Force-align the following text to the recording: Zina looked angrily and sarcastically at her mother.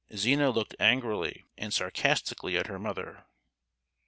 Zina 0.15 0.49
looked 0.49 0.75
angrily 0.79 1.45
and 1.59 1.71
sarcastically 1.71 2.57
at 2.57 2.65
her 2.65 2.79
mother. 2.79 3.23